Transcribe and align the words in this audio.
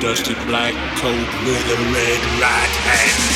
dusty 0.00 0.34
black 0.46 0.74
coat 0.96 1.28
with 1.44 1.64
a 1.70 1.76
red 1.92 2.40
right 2.40 2.74
hand. 2.86 3.27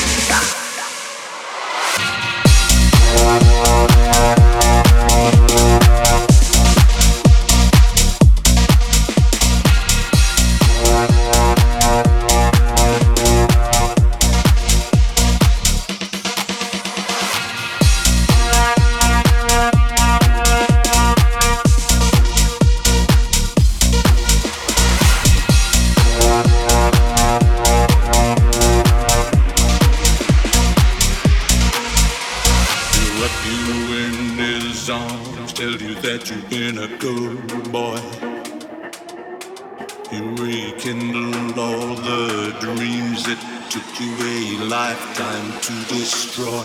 designed 45.43 45.63
to 45.63 45.73
destroy. 45.95 46.65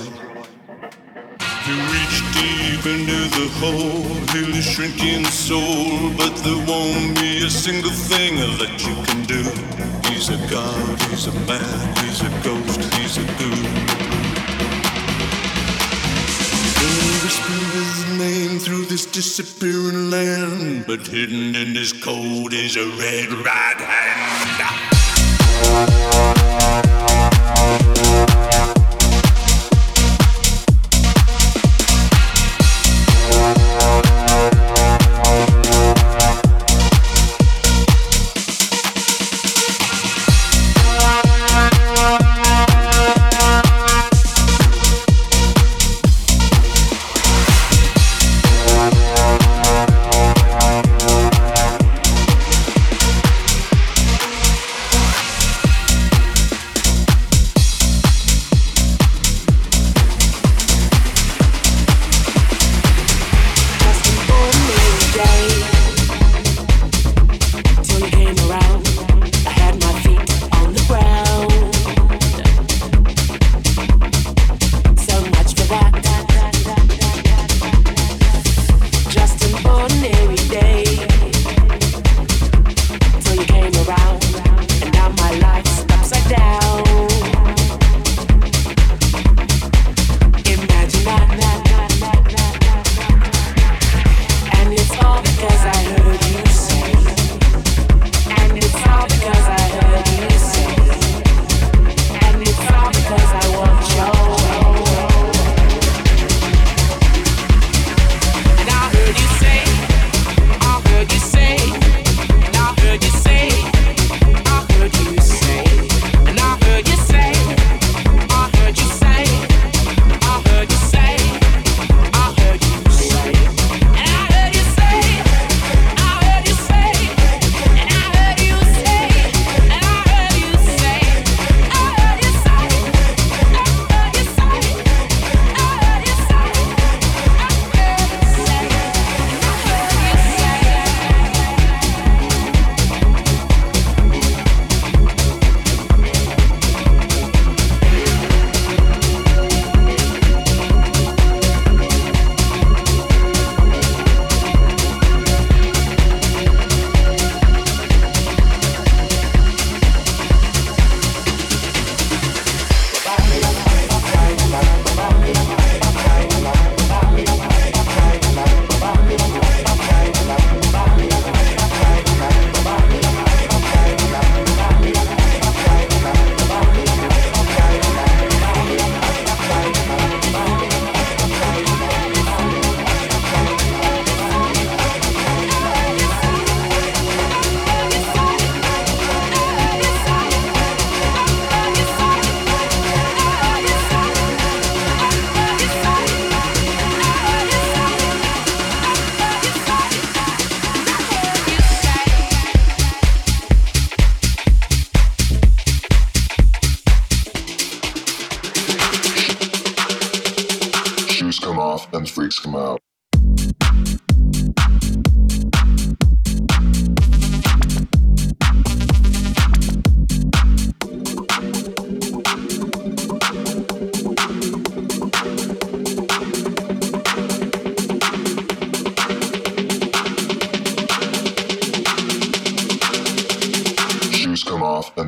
You 1.67 1.75
reach 1.91 2.17
deep 2.33 2.85
into 2.85 3.19
the 3.35 3.47
hole, 3.59 4.03
heal 4.31 4.49
your 4.49 4.61
shrinking 4.61 5.25
soul, 5.25 6.11
but 6.17 6.35
there 6.43 6.65
won't 6.65 7.19
be 7.19 7.45
a 7.45 7.49
single 7.49 7.91
thing 7.91 8.35
that 8.57 8.85
you 8.85 8.95
can 9.05 9.25
do. 9.25 9.43
He's 10.09 10.29
a 10.29 10.37
god, 10.49 11.01
he's 11.09 11.27
a 11.27 11.33
man, 11.45 11.95
he's 11.97 12.21
a 12.21 12.29
ghost, 12.43 12.81
he's 12.95 13.17
a 13.17 13.25
ghoul. 13.39 13.67
Whisper 17.23 17.59
his 17.75 18.05
name 18.17 18.59
through 18.59 18.85
this 18.85 19.05
disappearing 19.05 20.09
land, 20.09 20.85
but 20.87 21.05
hidden 21.05 21.55
in 21.55 21.75
his 21.75 21.91
coat 21.91 22.53
is 22.53 22.77
a 22.77 22.85
red 22.85 23.33
right 23.33 23.81
hand. 23.81 24.37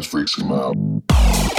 Freaks 0.09 0.37
him 0.37 0.51
out. 0.51 1.58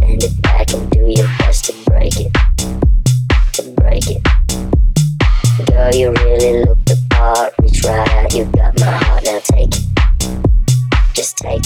bend 0.00 0.22
it 0.22 0.42
back 0.42 0.72
and 0.72 0.90
do 0.90 1.06
your 1.06 1.28
best 1.38 1.64
to 1.66 1.72
break 1.84 2.14
it. 2.20 2.32
To 3.54 3.62
break 3.76 4.04
it. 4.10 4.22
Girl, 5.66 5.94
you 5.94 6.12
really 6.12 6.64
look 6.64 6.84
the 6.84 7.02
part. 7.10 7.54
We 7.60 7.68
right 7.88 8.08
out, 8.12 8.34
you 8.34 8.44
got 8.46 8.78
my 8.78 8.86
heart, 8.86 9.24
now 9.24 9.40
take 9.42 9.74
it. 9.74 9.84
Just 11.14 11.38
take 11.38 11.65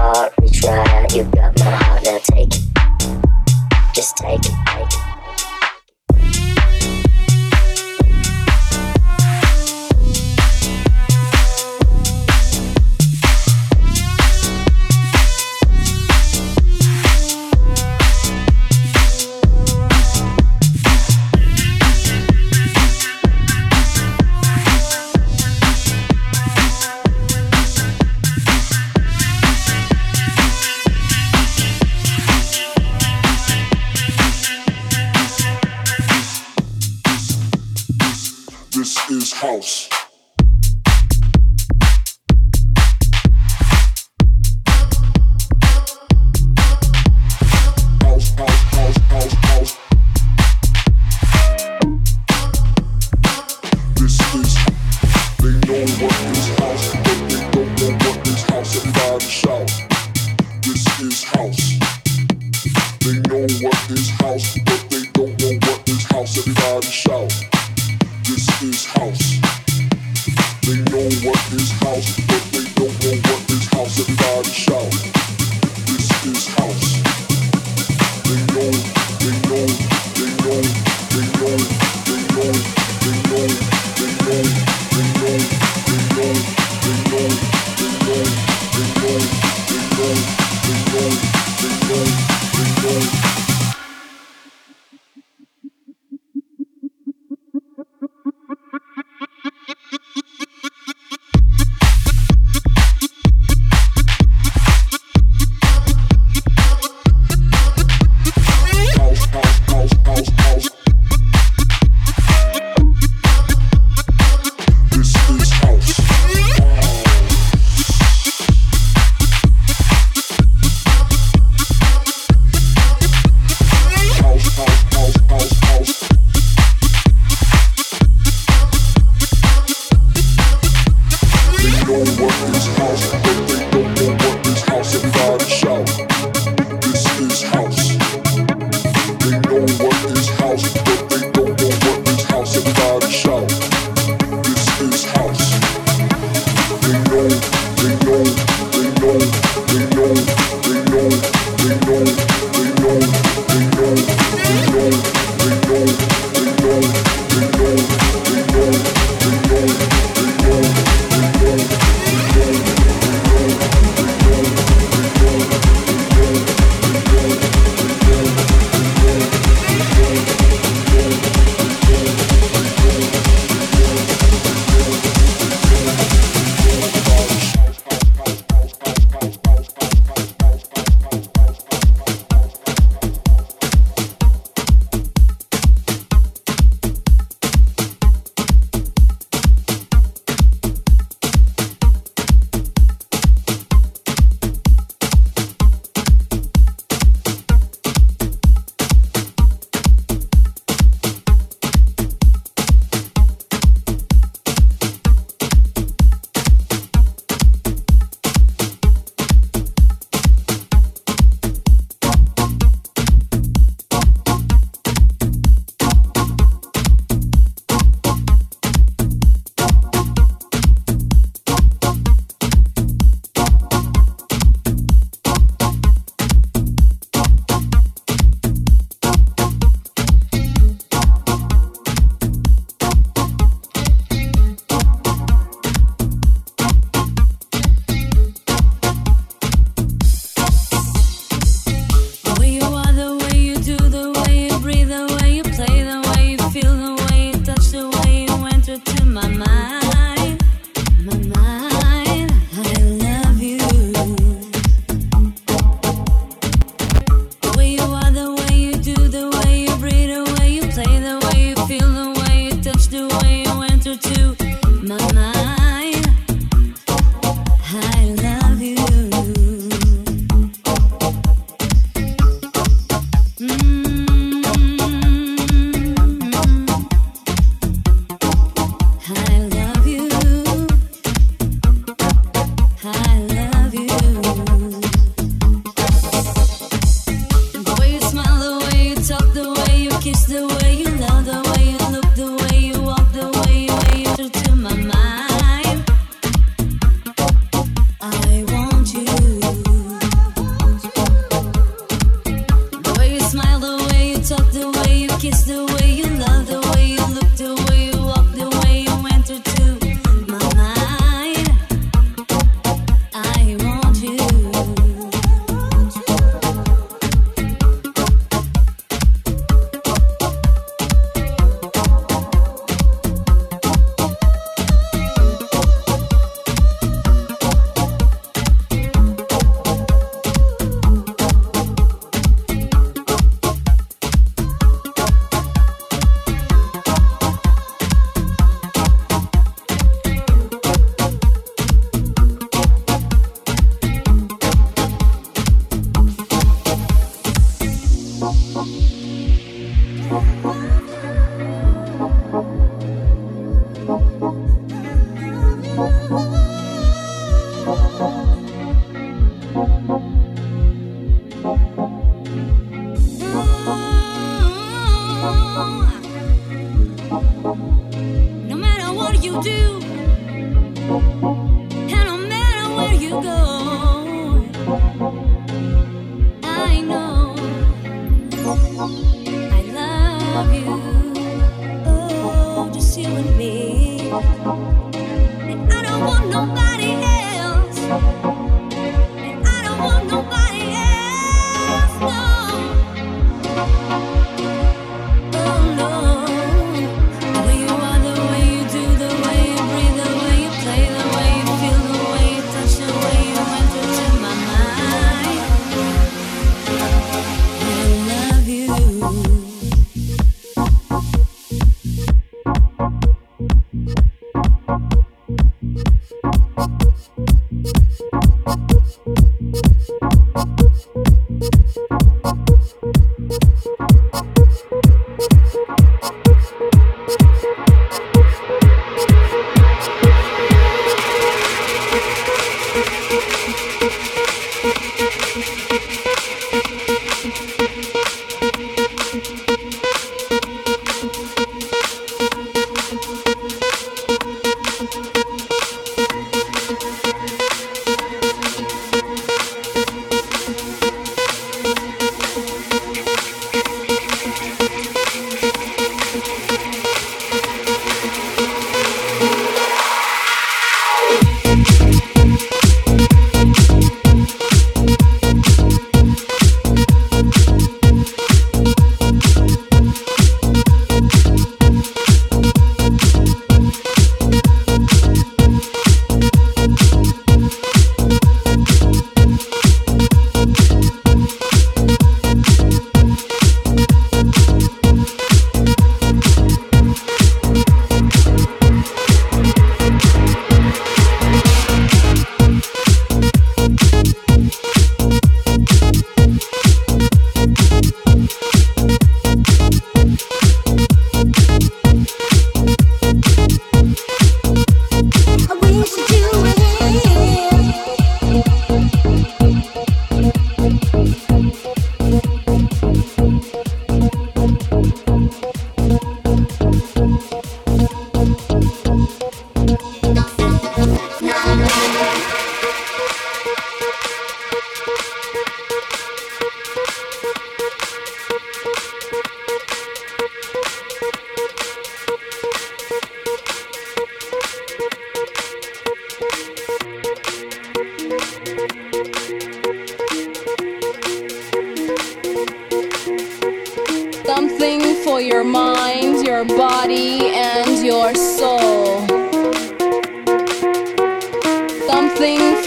heart, 0.00 0.32
retry. 0.36 1.14
You 1.14 1.24
got 1.24 1.58
my 1.58 1.64
heart, 1.64 2.04
now 2.04 2.18
take 2.18 2.54
it. 2.54 2.62
Just 3.94 4.16
take 4.16 4.40
it, 4.40 4.54
take 4.66 4.86
it. 4.86 5.09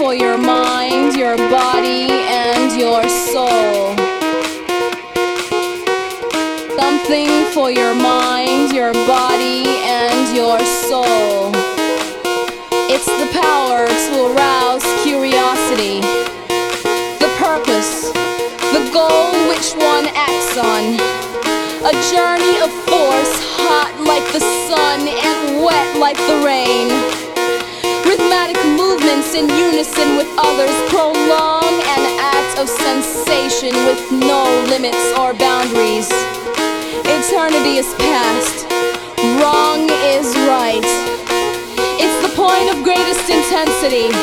for 0.04 0.14
your 0.14 0.38
mind, 0.38 1.16
your 1.16 1.38
body, 1.38 2.12
and 2.12 2.78
your 2.78 3.08
soul. 3.08 3.96
Something 6.76 7.46
for 7.54 7.72
your 7.72 7.96
mind, 7.96 8.74
your 8.74 8.92
body, 9.08 9.64
and 9.88 10.36
your 10.36 10.60
soul. 10.60 11.52
It's 12.92 13.06
the 13.06 13.30
power 13.32 13.88
to 13.88 14.14
arouse 14.36 14.84
curiosity, 15.04 16.02
the 17.24 17.32
purpose, 17.40 18.12
the 18.76 18.84
goal 18.92 19.32
which 19.48 19.72
one 19.80 20.06
acts 20.28 20.58
on. 20.58 20.84
A 21.92 21.94
journey 22.12 22.60
of 22.60 22.72
force, 22.92 23.34
hot 23.56 23.94
like 24.06 24.28
the 24.34 24.44
sun 24.68 25.08
and 25.08 25.64
wet 25.64 25.98
like 25.98 26.18
the 26.18 26.44
rain 26.46 27.13
in 29.34 29.50
unison 29.50 30.16
with 30.16 30.30
others, 30.38 30.74
prolong 30.90 31.66
an 31.66 32.04
act 32.22 32.60
of 32.60 32.70
sensation 32.70 33.74
with 33.90 34.00
no 34.12 34.46
limits 34.70 35.02
or 35.18 35.34
boundaries. 35.34 36.08
Eternity 37.10 37.82
is 37.82 37.90
past, 37.98 38.70
wrong 39.42 39.90
is 40.14 40.30
right. 40.46 40.86
It's 41.98 42.18
the 42.22 42.34
point 42.38 42.70
of 42.70 42.84
greatest 42.84 43.26
intensity, 43.26 44.14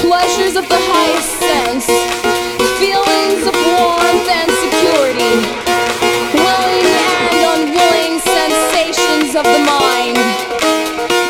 pleasures 0.00 0.56
of 0.56 0.64
the 0.68 0.80
highest 0.80 1.32
sense, 1.44 1.84
feelings 2.80 3.44
of 3.44 3.52
warmth 3.52 4.28
and 4.32 4.48
security, 4.64 5.44
willing 6.32 6.88
and 6.88 7.36
unwilling 7.52 8.16
sensations 8.24 9.36
of 9.36 9.44
the 9.44 9.60
mind, 9.68 10.16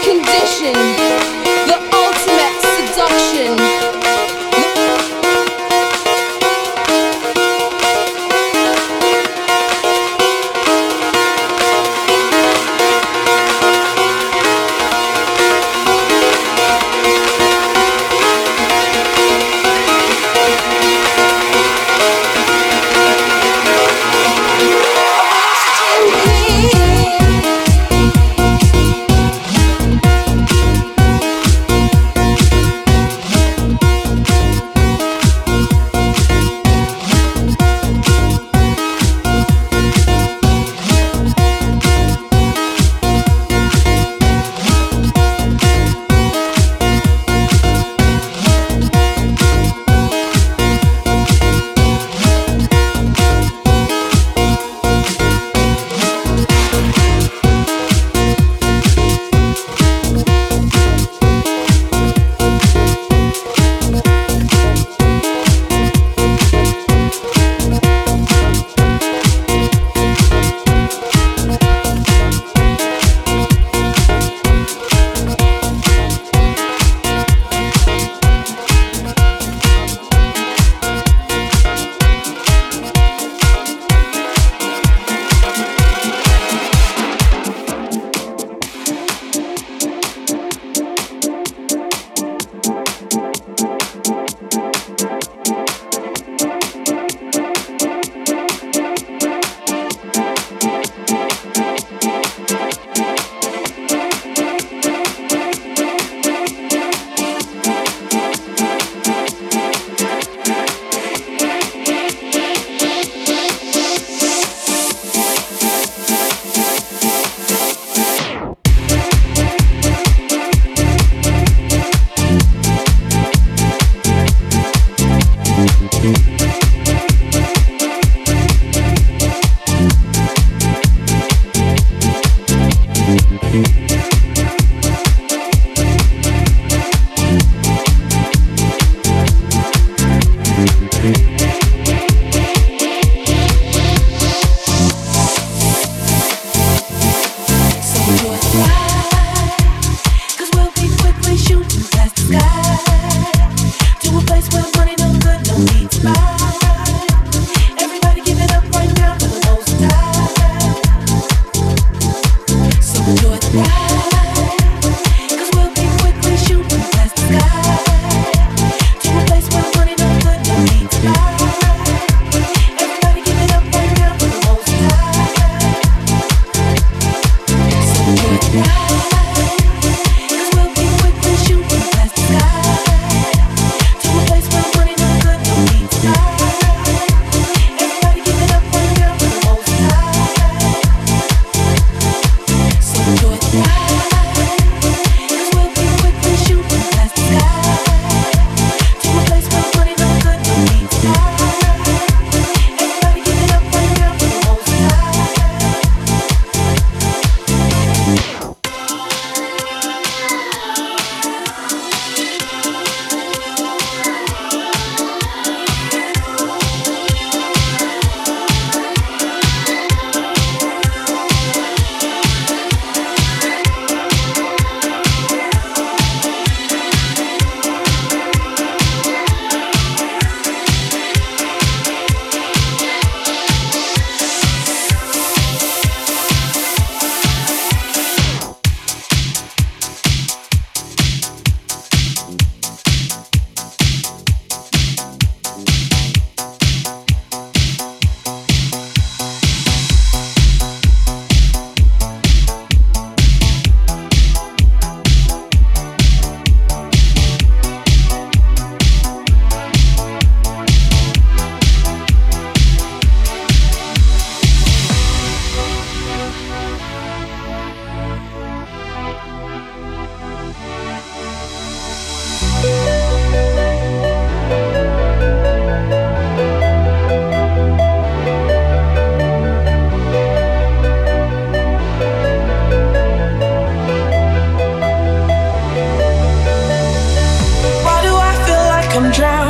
condition. 0.06 1.07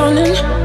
running 0.09 0.58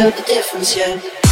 The 0.00 0.22
difference 0.26 0.74
yet. 0.78 1.29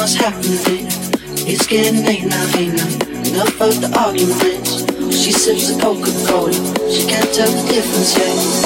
What's 0.00 0.14
happening. 0.14 0.86
It's 1.46 1.66
getting 1.66 2.02
hey 2.02 2.24
now. 2.24 2.46
Enough 2.56 3.60
of 3.60 3.82
the 3.82 3.92
arguments. 3.98 4.86
She 5.14 5.30
sips 5.30 5.68
a 5.68 5.78
Coca-Cola. 5.78 6.54
She 6.90 7.06
can't 7.06 7.30
tell 7.34 7.50
the 7.50 7.62
difference 7.68 8.16
yet. 8.16 8.60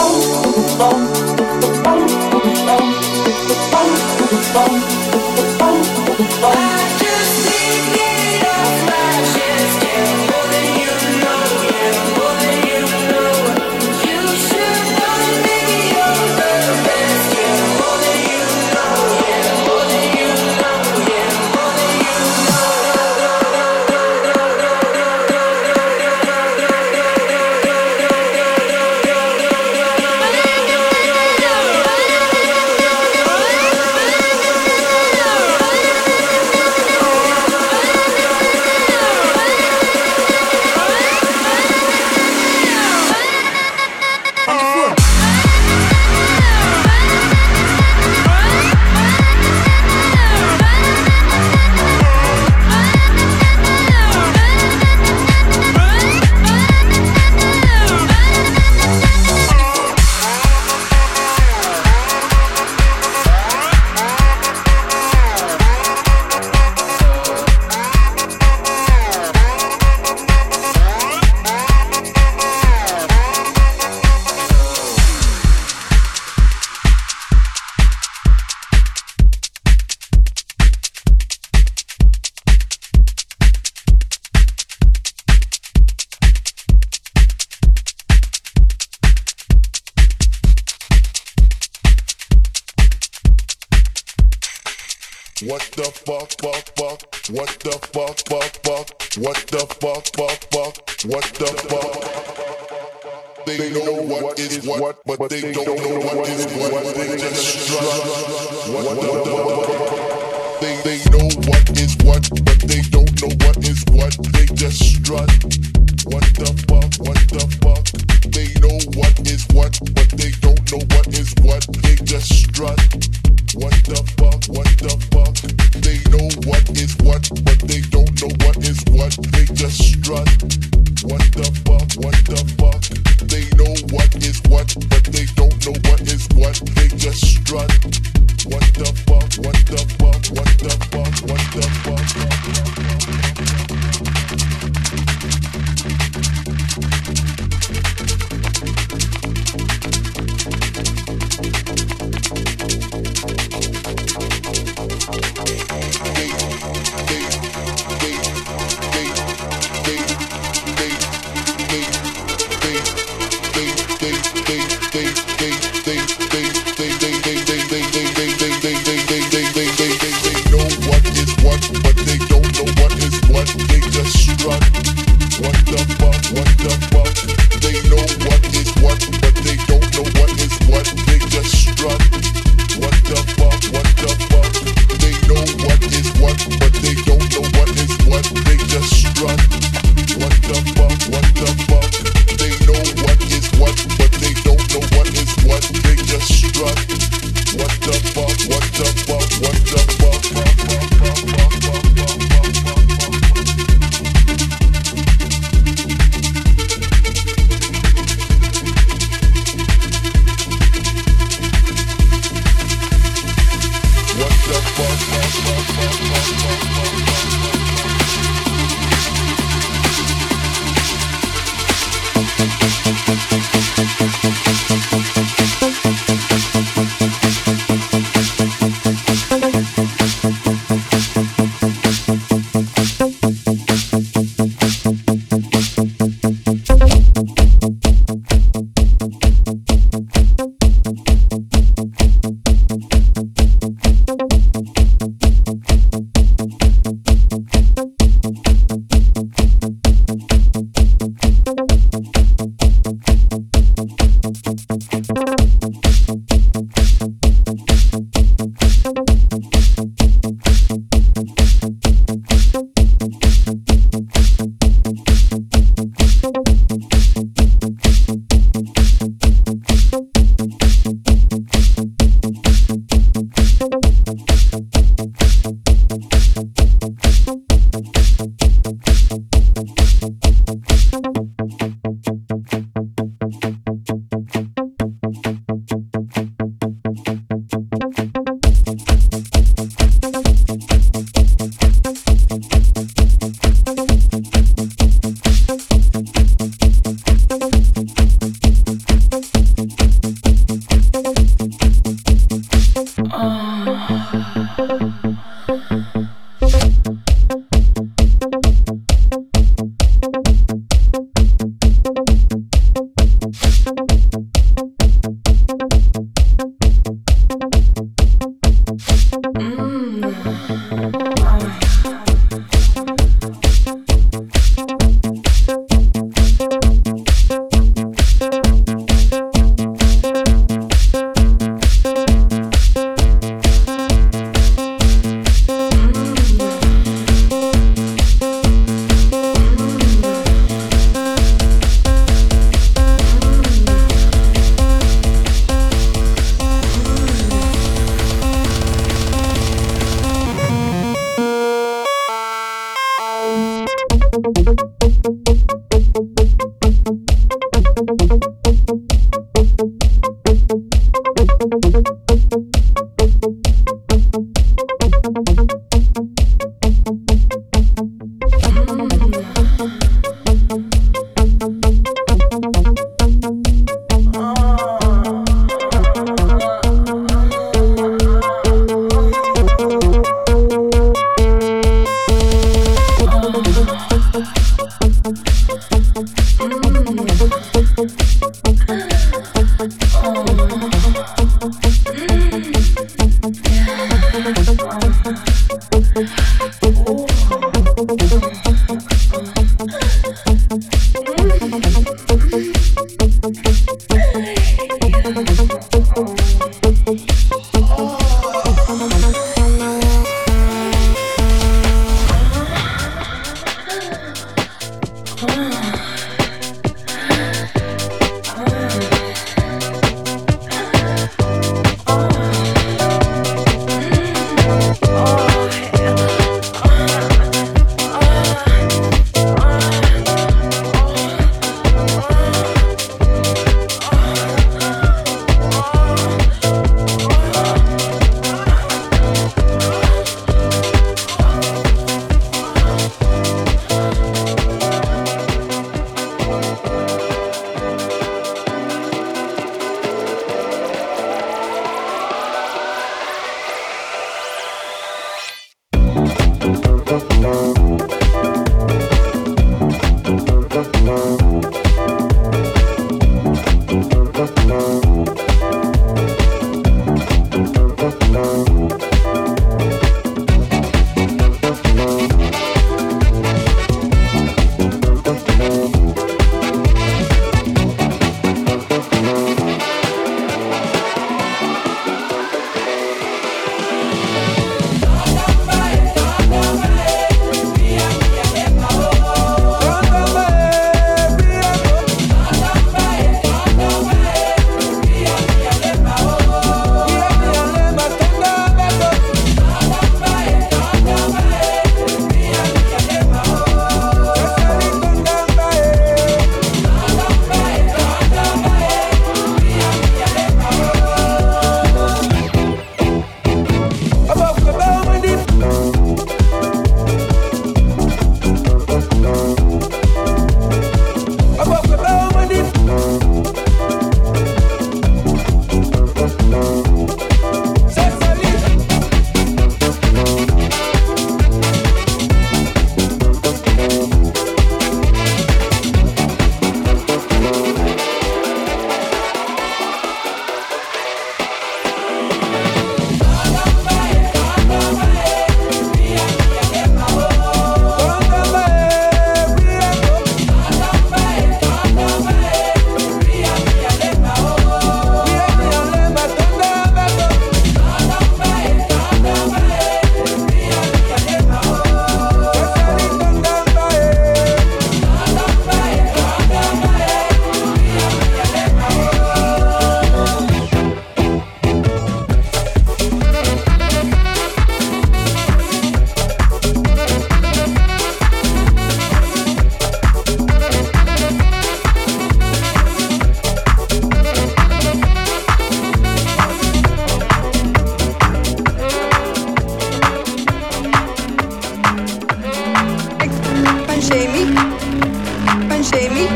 Ben 595.70 595.80
Jamie. 595.80 596.08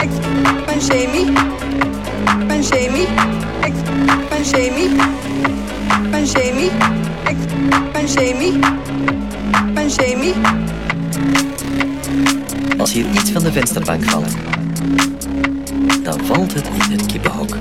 Ik 0.00 0.10
ben 0.66 0.80
Jamie. 0.80 1.32
Ben 2.46 2.62
Jamie. 2.62 3.06
Ik 3.64 3.74
ben 4.28 4.42
Jamie. 4.42 4.90
Ben 6.10 6.24
Jamie. 6.24 6.70
Ik 7.28 7.36
ben 7.92 8.06
Jamie. 8.06 8.58
Ben 9.74 9.88
Jamie. 9.88 10.34
Als 12.78 12.92
hier 12.92 13.06
iets 13.12 13.30
van 13.30 13.42
de 13.42 13.52
vensterbank 13.52 14.04
valt, 14.04 14.34
dan 16.02 16.20
valt 16.24 16.54
het 16.54 16.68
in 16.88 16.90
het 16.90 17.06
kippenhok. 17.06 17.56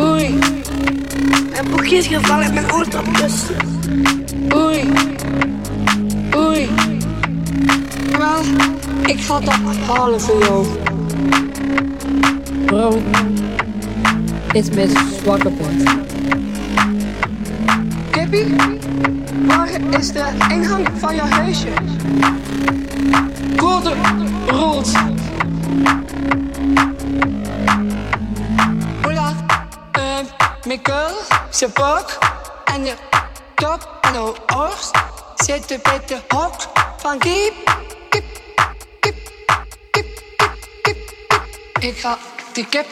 Oei. 0.00 0.38
Mijn 1.50 1.70
boekje 1.70 1.96
is 1.96 2.06
gevallen 2.06 2.46
in 2.46 2.54
mijn 2.54 2.72
oortopjes. 2.72 3.42
Oei. 4.54 4.88
Ik 8.20 9.20
ga 9.20 9.40
dat 9.40 9.76
halen 9.86 10.20
voor 10.20 10.38
jou. 10.38 10.66
Bro, 12.66 13.02
dit 14.52 14.76
is 14.76 14.92
zwakke 15.22 15.50
punt. 15.50 15.90
Kippie, 18.10 18.56
waar 19.46 19.68
is 19.98 20.12
de 20.12 20.24
ingang 20.48 20.88
van 20.98 21.14
je 21.14 21.20
huisje? 21.20 21.68
Code 23.56 23.94
rood. 24.46 24.92
Hola, 29.02 29.32
uh, 29.98 30.78
keel, 30.82 31.16
zijn 31.50 31.70
buik 31.74 32.18
en 32.64 32.84
je 32.84 32.94
kop 33.54 33.98
en 34.00 34.12
je 34.12 34.32
oors 34.56 34.90
zitten 35.34 35.80
bij 35.82 36.00
de 36.06 36.18
hok 36.28 36.54
van 36.96 37.18
kip, 37.18 37.79
Ik 42.00 42.06
ga 42.06 42.18
die 42.52 42.66
kip 42.66 42.88